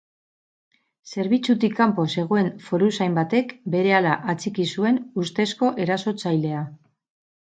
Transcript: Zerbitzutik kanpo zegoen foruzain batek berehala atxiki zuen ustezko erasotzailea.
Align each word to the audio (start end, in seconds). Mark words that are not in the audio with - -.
Zerbitzutik 1.09 1.73
kanpo 1.79 2.05
zegoen 2.21 2.49
foruzain 2.69 3.17
batek 3.17 3.53
berehala 3.75 4.15
atxiki 4.35 4.65
zuen 4.77 4.97
ustezko 5.25 5.71
erasotzailea. 5.85 6.63